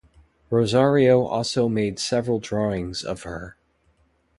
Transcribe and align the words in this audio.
Rosario 0.49 1.21
also 1.21 1.69
made 1.69 1.99
several 1.99 2.39
drawings 2.39 3.03
of 3.03 3.21
her. 3.21 3.55